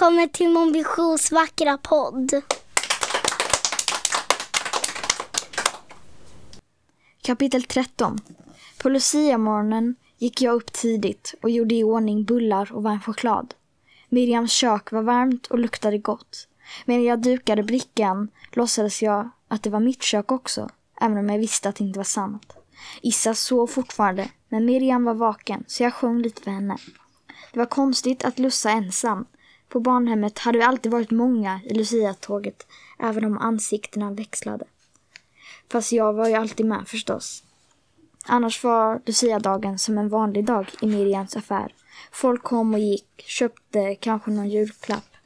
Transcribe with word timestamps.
Välkommen 0.00 0.28
till 0.28 0.48
Mon 0.48 0.72
Visions 0.72 1.32
vackra 1.32 1.78
podd. 1.78 2.42
Kapitel 7.22 7.62
13 7.62 8.18
På 8.82 8.88
Lucia-morgonen 8.88 9.94
gick 10.18 10.42
jag 10.42 10.54
upp 10.54 10.72
tidigt 10.72 11.34
och 11.42 11.50
gjorde 11.50 11.74
i 11.74 11.84
ordning 11.84 12.24
bullar 12.24 12.72
och 12.72 12.82
varm 12.82 13.00
choklad. 13.00 13.54
Miriams 14.08 14.52
kök 14.52 14.92
var 14.92 15.02
varmt 15.02 15.46
och 15.46 15.58
luktade 15.58 15.98
gott. 15.98 16.48
Medan 16.84 17.04
jag 17.04 17.22
dukade 17.22 17.62
brickan 17.62 18.28
låtsades 18.52 19.02
jag 19.02 19.30
att 19.48 19.62
det 19.62 19.70
var 19.70 19.80
mitt 19.80 20.02
kök 20.02 20.32
också, 20.32 20.68
även 21.00 21.18
om 21.18 21.28
jag 21.28 21.38
visste 21.38 21.68
att 21.68 21.76
det 21.76 21.84
inte 21.84 21.98
var 21.98 22.04
sant. 22.04 22.52
Issa 23.02 23.34
sov 23.34 23.66
fortfarande, 23.66 24.28
men 24.48 24.64
Miriam 24.64 25.04
var 25.04 25.14
vaken 25.14 25.64
så 25.66 25.82
jag 25.82 25.94
sjöng 25.94 26.22
lite 26.22 26.42
för 26.42 26.50
henne. 26.50 26.76
Det 27.52 27.58
var 27.58 27.66
konstigt 27.66 28.24
att 28.24 28.38
Lussa 28.38 28.70
ensam. 28.70 29.26
På 29.70 29.80
barnhemmet 29.80 30.38
hade 30.38 30.58
vi 30.58 30.64
alltid 30.64 30.92
varit 30.92 31.10
många 31.10 31.60
i 31.64 31.74
Lucia-tåget, 31.74 32.66
även 32.98 33.24
om 33.24 33.38
ansiktena 33.38 34.10
växlade. 34.10 34.64
Fast 35.72 35.92
jag 35.92 36.12
var 36.12 36.28
ju 36.28 36.34
alltid 36.34 36.66
med 36.66 36.88
förstås. 36.88 37.44
Annars 38.26 38.64
var 38.64 39.00
Lucia-dagen 39.06 39.78
som 39.78 39.98
en 39.98 40.08
vanlig 40.08 40.44
dag 40.44 40.66
i 40.82 40.86
Miriams 40.86 41.36
affär. 41.36 41.74
Folk 42.12 42.42
kom 42.42 42.74
och 42.74 42.80
gick, 42.80 43.22
köpte 43.26 43.94
kanske 43.94 44.30
någon 44.30 44.50
julklapp. 44.50 45.16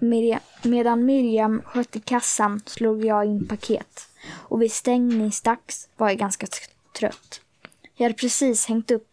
Miriam, 0.00 0.40
medan 0.62 1.04
Miriam 1.04 1.62
skötte 1.64 2.00
kassan 2.00 2.62
slog 2.66 3.04
jag 3.04 3.26
in 3.26 3.48
paket. 3.48 4.08
Och 4.32 4.62
vid 4.62 4.72
stängningsdags 4.72 5.88
var 5.96 6.08
jag 6.08 6.18
ganska 6.18 6.46
trött. 6.98 7.40
Jag 7.94 8.04
hade 8.04 8.14
precis 8.14 8.66
hängt 8.66 8.90
upp 8.90 9.08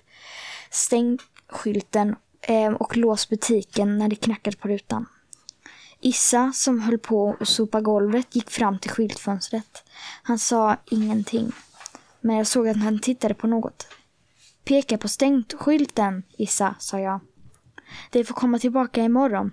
stängskylten 0.70 2.16
Ehm, 2.42 2.76
och 2.76 2.98
låst 2.98 3.30
butiken 3.30 3.98
när 3.98 4.08
det 4.08 4.16
knackade 4.16 4.58
på 4.58 4.68
rutan. 4.68 5.06
Issa, 6.02 6.52
som 6.54 6.80
höll 6.80 6.98
på 6.98 7.38
att 7.40 7.48
sopa 7.48 7.82
golvet, 7.82 8.36
gick 8.36 8.50
fram 8.50 8.80
till 8.80 8.92
skyltfönstret. 8.92 9.84
Han 10.24 10.40
sa 10.40 10.78
ingenting, 10.92 11.52
men 12.22 12.36
jag 12.36 12.48
såg 12.48 12.68
att 12.68 12.78
han 12.78 13.00
tittade 13.00 13.34
på 13.34 13.48
något. 13.48 13.88
Peka 14.64 14.98
på 14.98 15.08
stängt 15.08 15.54
skylten, 15.54 16.24
Issa, 16.38 16.76
sa 16.80 17.00
jag. 17.00 17.20
Det 18.10 18.24
får 18.24 18.34
komma 18.36 18.60
tillbaka 18.60 19.04
imorgon. 19.04 19.52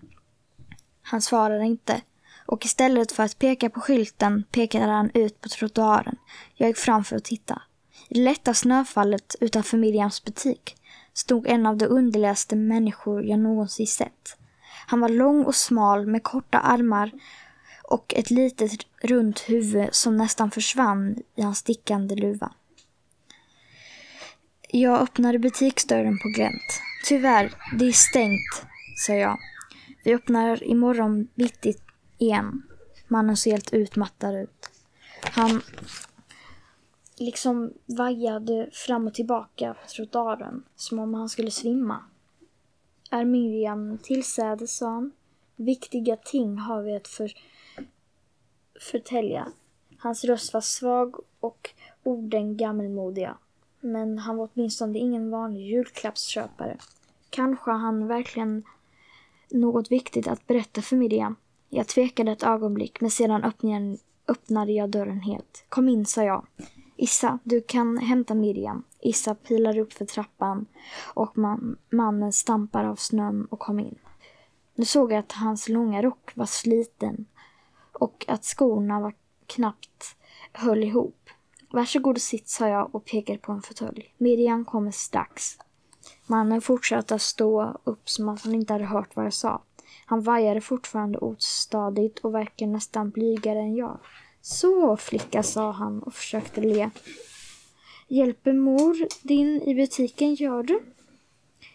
Han 1.03 1.23
svarade 1.23 1.65
inte 1.65 2.01
och 2.47 2.65
istället 2.65 3.13
för 3.13 3.23
att 3.23 3.39
peka 3.39 3.71
på 3.71 3.81
skylten 3.81 4.45
pekade 4.51 4.93
han 4.93 5.11
ut 5.15 5.41
på 5.41 5.49
trottoaren. 5.49 6.17
Jag 6.55 6.69
gick 6.69 6.77
fram 6.77 7.05
för 7.05 7.17
att 7.17 7.25
titta. 7.25 7.63
I 8.09 8.15
det 8.15 8.25
lätta 8.25 8.55
snöfallet 8.55 9.37
utanför 9.41 9.77
Miriams 9.77 10.25
butik 10.25 10.77
stod 11.17 11.47
en 11.47 11.67
av 11.67 11.77
de 11.77 11.87
underligaste 11.87 12.57
människor 12.57 13.25
jag 13.25 13.39
någonsin 13.39 13.87
sett. 13.87 14.37
Han 14.87 15.01
var 15.01 15.09
lång 15.09 15.45
och 15.45 15.55
smal 15.55 16.07
med 16.07 16.23
korta 16.23 16.59
armar 16.59 17.11
och 17.83 18.15
ett 18.17 18.31
litet 18.31 18.71
runt 19.03 19.41
huvud 19.41 19.89
som 19.93 20.17
nästan 20.17 20.51
försvann 20.51 21.17
i 21.35 21.43
hans 21.43 21.59
stickande 21.59 22.15
luva. 22.15 22.53
Jag 24.69 25.01
öppnade 25.01 25.39
butiksdörren 25.39 26.19
på 26.19 26.29
glänt. 26.29 26.81
Tyvärr, 27.05 27.55
det 27.79 27.85
är 27.85 27.93
stängt, 27.93 28.67
sa 29.07 29.13
jag. 29.13 29.39
Vi 30.05 30.15
öppnar 30.15 30.65
imorgon 30.65 31.29
bitti 31.35 31.75
igen. 32.19 32.63
Mannen 33.09 33.37
såg 33.37 33.53
helt 33.53 33.73
utmattad 33.73 34.37
ut. 34.37 34.71
Han 35.23 35.63
liksom 37.17 37.73
vajade 37.87 38.69
fram 38.73 39.07
och 39.07 39.15
tillbaka 39.15 39.75
på 39.75 39.89
trottoaren 39.89 40.65
som 40.77 40.99
om 40.99 41.15
han 41.15 41.29
skulle 41.29 41.51
svimma. 41.51 42.05
Är 43.11 43.25
Miriam 43.25 43.99
tillsädes, 44.03 44.77
sa 44.77 44.89
han. 44.89 45.13
Viktiga 45.57 46.17
ting 46.17 46.59
har 46.59 46.83
vi 46.83 46.97
att 46.97 47.09
för, 47.09 47.33
förtälja. 48.81 49.49
Hans 49.99 50.25
röst 50.25 50.55
var 50.55 50.61
svag 50.61 51.17
och 51.41 51.71
orden 52.03 52.57
gammelmodiga. 52.57 53.37
Men 53.81 54.19
han 54.19 54.37
var 54.37 54.49
åtminstone 54.55 54.99
ingen 54.99 55.31
vanlig 55.31 55.61
julklappsköpare. 55.61 56.77
Kanske 57.31 57.71
har 57.71 57.79
han 57.79 58.07
verkligen 58.07 58.65
något 59.51 59.91
viktigt 59.91 60.29
att 60.29 60.47
berätta 60.47 60.83
för 60.83 60.97
Miriam. 60.97 61.37
Jag 61.69 61.87
tvekade 61.87 62.33
ett 62.33 62.43
ögonblick, 62.43 63.01
men 63.01 63.11
sedan 63.11 63.53
öppnade 64.29 64.73
jag 64.73 64.91
dörren 64.91 65.21
helt. 65.21 65.65
Kom 65.69 65.89
in, 65.89 66.07
sa 66.07 66.23
jag. 66.23 66.47
Issa, 66.97 67.39
du 67.45 67.61
kan 67.61 67.99
hämta 67.99 68.35
Miriam. 68.35 68.85
Issa 69.01 69.35
pilar 69.35 69.79
upp 69.79 69.93
för 69.93 70.05
trappan 70.05 70.67
och 71.15 71.39
man, 71.39 71.77
mannen 71.91 72.33
stampar 72.33 72.85
av 72.85 72.97
snön 72.97 73.47
och 73.51 73.59
kom 73.59 73.81
in. 73.81 73.99
Nu 74.75 74.85
såg 74.85 75.13
jag 75.13 75.19
att 75.19 75.33
hans 75.33 75.69
långa 75.69 76.03
rock 76.03 76.31
var 76.35 76.47
sliten 76.47 77.27
och 77.93 78.25
att 78.29 78.45
skorna 78.45 79.01
var 79.01 79.15
knappt 79.47 80.17
höll 80.53 80.85
ihop. 80.85 81.31
Varsågod 81.71 82.17
och 82.17 82.23
sitt, 82.23 82.49
sa 82.49 82.69
jag 82.69 82.95
och 82.95 83.05
pekade 83.05 83.39
på 83.39 83.53
en 83.53 83.63
fåtölj. 83.63 84.15
Miriam 84.19 84.65
kommer 84.65 84.91
strax. 84.91 85.59
Mannen 86.27 86.61
fortsatte 86.61 87.15
att 87.15 87.23
stå 87.23 87.81
upp 87.85 88.09
som 88.09 88.29
att 88.29 88.43
han 88.43 88.55
inte 88.55 88.73
hade 88.73 88.85
hört 88.85 89.17
vad 89.17 89.25
jag 89.25 89.33
sa. 89.33 89.63
Han 90.07 90.23
vajade 90.23 90.61
fortfarande 90.61 91.19
ostadigt 91.19 92.19
och 92.19 92.35
verkade 92.35 92.71
nästan 92.71 93.11
blygare 93.11 93.59
än 93.59 93.75
jag. 93.75 93.99
Så 94.49 94.97
flicka, 94.97 95.43
sa 95.43 95.71
han 95.71 96.03
och 96.03 96.15
försökte 96.15 96.61
le. 96.61 96.91
Hjälper 98.09 98.53
mor 98.53 99.09
din 99.23 99.63
i 99.63 99.75
butiken, 99.75 100.35
gör 100.35 100.63
du? 100.63 100.83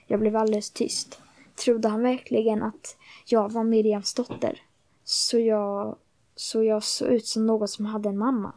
Jag 0.07 0.19
blev 0.19 0.35
alldeles 0.35 0.69
tyst. 0.69 1.19
Trodde 1.55 1.87
han 1.87 2.01
verkligen 2.01 2.63
att 2.63 2.97
jag 3.25 3.51
var 3.51 3.63
Miriams 3.63 4.13
dotter? 4.13 4.61
Så 5.03 5.39
jag, 5.39 5.95
så 6.35 6.63
jag 6.63 6.83
såg 6.83 7.07
ut 7.07 7.25
som 7.27 7.47
något 7.47 7.69
som 7.69 7.85
hade 7.85 8.09
en 8.09 8.17
mamma. 8.17 8.53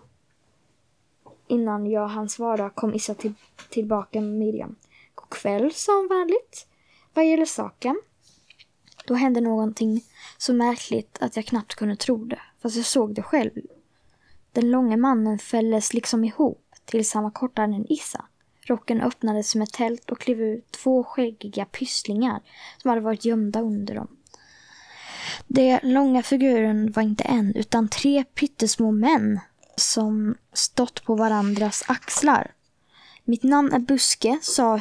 Innan 1.46 1.86
jag 1.86 2.08
hann 2.08 2.28
svara 2.28 2.70
kom 2.70 2.94
Issa 2.94 3.14
till, 3.14 3.34
tillbaka 3.70 4.20
med 4.20 4.38
Miriam. 4.38 4.76
God 5.14 5.30
kväll, 5.30 5.72
sa 5.74 5.96
hon 5.96 6.08
vänligt. 6.08 6.66
Vad 7.14 7.26
gäller 7.26 7.46
saken? 7.46 8.00
Då 9.06 9.14
hände 9.14 9.40
någonting 9.40 10.04
så 10.38 10.54
märkligt 10.54 11.18
att 11.20 11.36
jag 11.36 11.46
knappt 11.46 11.74
kunde 11.74 11.96
tro 11.96 12.24
det, 12.24 12.40
fast 12.62 12.76
jag 12.76 12.86
såg 12.86 13.14
det 13.14 13.22
själv. 13.22 13.50
Den 14.54 14.70
långa 14.70 14.96
mannen 14.96 15.38
fälldes 15.38 15.94
liksom 15.94 16.24
ihop 16.24 16.74
tills 16.84 17.14
han 17.14 17.22
var 17.22 17.30
kortare 17.30 17.64
än 17.64 17.92
Issa. 17.92 18.24
Rocken 18.66 19.00
öppnades 19.00 19.50
som 19.50 19.62
ett 19.62 19.72
tält 19.72 20.10
och 20.10 20.20
klev 20.20 20.40
ut 20.40 20.72
två 20.72 21.04
skäggiga 21.04 21.64
pysslingar 21.64 22.42
som 22.78 22.88
hade 22.88 23.00
varit 23.00 23.24
gömda 23.24 23.60
under 23.60 23.94
dem. 23.94 24.08
Den 25.46 25.80
långa 25.82 26.22
figuren 26.22 26.92
var 26.92 27.02
inte 27.02 27.24
en, 27.24 27.54
utan 27.54 27.88
tre 27.88 28.24
pyttesmå 28.24 28.92
män 28.92 29.40
som 29.76 30.34
stått 30.52 31.04
på 31.04 31.14
varandras 31.14 31.84
axlar. 31.86 32.52
Mitt 33.24 33.42
namn 33.42 33.72
är 33.72 33.78
Buske, 33.78 34.38
sa 34.42 34.80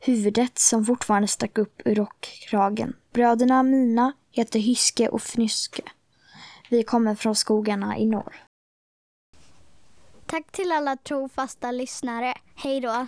huvudet 0.00 0.58
som 0.58 0.84
fortfarande 0.84 1.28
stack 1.28 1.58
upp 1.58 1.82
ur 1.84 1.94
rockkragen. 1.94 2.96
Bröderna 3.12 3.62
mina 3.62 4.12
heter 4.30 4.58
Hyske 4.58 5.08
och 5.08 5.22
Fnyske. 5.22 5.82
Vi 6.70 6.82
kommer 6.82 7.14
från 7.14 7.34
skogarna 7.34 7.98
i 7.98 8.06
norr. 8.06 8.47
Tack 10.30 10.52
till 10.52 10.72
alla 10.72 10.96
trofasta 10.96 11.70
lyssnare. 11.70 12.34
Hej 12.54 12.80
då! 12.80 13.06